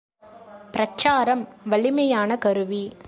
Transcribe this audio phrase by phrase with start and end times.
[0.71, 1.47] பிரச்சாரம்
[1.65, 2.97] வலிமையான கருவி.